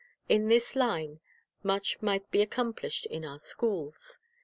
[0.27, 1.19] In this line
[1.61, 4.17] much might be accom plished in our schools.